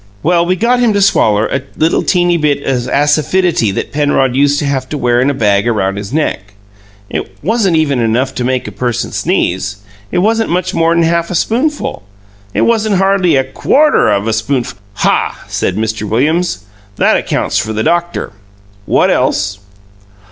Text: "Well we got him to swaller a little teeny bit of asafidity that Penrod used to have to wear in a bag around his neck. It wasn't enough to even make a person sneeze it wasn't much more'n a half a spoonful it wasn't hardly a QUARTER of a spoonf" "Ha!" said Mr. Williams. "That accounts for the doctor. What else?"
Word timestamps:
"Well 0.23 0.43
we 0.47 0.55
got 0.55 0.79
him 0.79 0.93
to 0.93 0.99
swaller 1.01 1.45
a 1.45 1.61
little 1.77 2.01
teeny 2.01 2.35
bit 2.35 2.63
of 2.63 2.87
asafidity 2.89 3.71
that 3.75 3.91
Penrod 3.91 4.35
used 4.35 4.57
to 4.57 4.65
have 4.65 4.89
to 4.89 4.97
wear 4.97 5.21
in 5.21 5.29
a 5.29 5.33
bag 5.35 5.67
around 5.67 5.97
his 5.97 6.11
neck. 6.11 6.55
It 7.11 7.37
wasn't 7.43 7.77
enough 7.77 8.33
to 8.33 8.41
even 8.41 8.47
make 8.47 8.67
a 8.67 8.71
person 8.71 9.11
sneeze 9.11 9.75
it 10.11 10.17
wasn't 10.17 10.49
much 10.49 10.73
more'n 10.73 11.03
a 11.03 11.05
half 11.05 11.29
a 11.29 11.35
spoonful 11.35 12.01
it 12.51 12.61
wasn't 12.61 12.95
hardly 12.95 13.35
a 13.35 13.43
QUARTER 13.43 14.09
of 14.09 14.25
a 14.27 14.31
spoonf" 14.33 14.73
"Ha!" 15.05 15.37
said 15.47 15.75
Mr. 15.75 16.09
Williams. 16.09 16.63
"That 16.95 17.15
accounts 17.15 17.59
for 17.59 17.71
the 17.71 17.83
doctor. 17.83 18.31
What 18.87 19.11
else?" 19.11 19.59